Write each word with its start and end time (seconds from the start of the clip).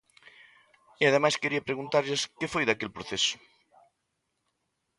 E 1.01 1.03
ademais 1.07 1.39
quería 1.41 1.67
preguntarlles 1.69 2.21
que 2.39 2.51
foi 2.53 2.63
daquel 2.65 2.95
proceso. 2.97 3.35